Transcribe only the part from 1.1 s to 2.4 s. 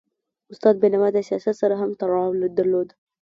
د سیاست سره هم تړاو